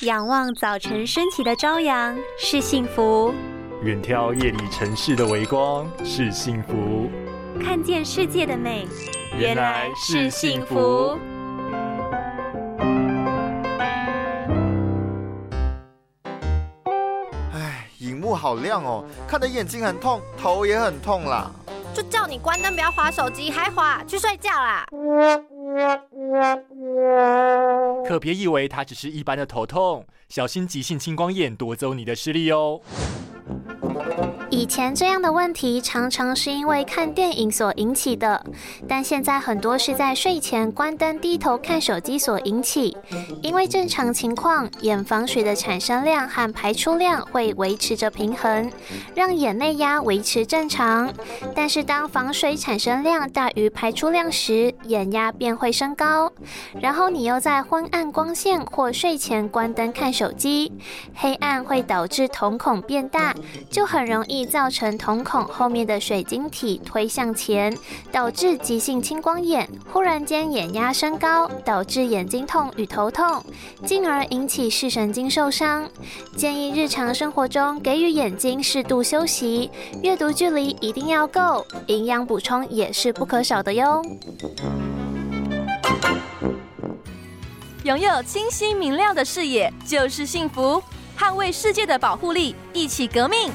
[0.00, 3.32] 仰望早晨升起的朝阳是幸福，
[3.82, 7.08] 远眺夜里城市的微光是幸福，
[7.62, 8.88] 看见世界的美
[9.38, 11.16] 原来是幸福。
[17.52, 21.48] 哎，荧幕好亮哦，看得眼睛很痛，头也很痛啦。
[21.94, 24.84] 就叫你关灯，不要划手机，还划，去睡觉啦。
[28.06, 32.80] 可别以为它只是一般的头痛，小心急性青光眼夺走你的视力哦。
[34.54, 38.46] 以前这样的问题常常是因为看电影所引起的，
[38.88, 42.96] 但现在很多是在睡前关灯低头看手机所引起。
[43.42, 48.70] 因为正常情况，眼防水的产生量和排出量会维持着平衡，
[49.16, 51.12] 让眼内压维持正常。
[51.52, 56.30] 但是当防水产生量大于排出量时，眼压便会升高。
[56.80, 60.72] 然后你又在昏暗光线或睡前关灯看手机，
[61.12, 63.34] 黑暗会导致瞳孔变大，
[63.68, 67.76] 就很容易造成瞳孔后面的水晶体推向前，
[68.12, 73.44] 导致急性青光眼，忽然间眼压升高，导致眼睛痛与头痛，
[73.84, 75.88] 进而引起视神经受伤。
[76.36, 79.70] 建议日常生活中给予眼睛适度休息，
[80.02, 84.02] 阅读距离一定要够，营养补充也是不可少的哟。
[87.84, 90.82] 拥有清晰明亮的视野就是幸福，
[91.18, 93.52] 捍卫世界的保护力，一起革命。